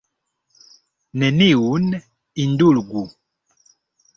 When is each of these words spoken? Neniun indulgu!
Neniun 1.19 1.85
indulgu! 2.45 3.05